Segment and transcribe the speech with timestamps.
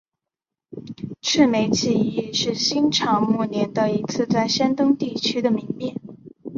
[1.21, 5.95] 赤眉起义是新朝末年的一次在山东地区的民变。